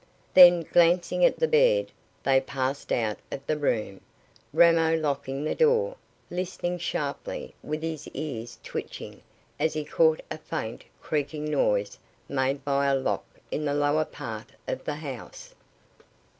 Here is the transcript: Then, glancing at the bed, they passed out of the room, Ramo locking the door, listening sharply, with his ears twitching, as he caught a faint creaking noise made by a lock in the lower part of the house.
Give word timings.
Then, 0.33 0.61
glancing 0.63 1.23
at 1.23 1.37
the 1.37 1.47
bed, 1.47 1.91
they 2.23 2.41
passed 2.41 2.91
out 2.91 3.19
of 3.31 3.45
the 3.45 3.55
room, 3.55 4.01
Ramo 4.51 4.97
locking 4.97 5.43
the 5.43 5.53
door, 5.53 5.95
listening 6.31 6.79
sharply, 6.79 7.53
with 7.61 7.83
his 7.83 8.07
ears 8.07 8.57
twitching, 8.63 9.21
as 9.59 9.75
he 9.75 9.85
caught 9.85 10.21
a 10.31 10.39
faint 10.39 10.85
creaking 11.03 11.45
noise 11.51 11.99
made 12.27 12.65
by 12.65 12.87
a 12.87 12.95
lock 12.95 13.25
in 13.51 13.63
the 13.63 13.75
lower 13.75 14.05
part 14.05 14.47
of 14.67 14.85
the 14.85 14.95
house. 14.95 15.53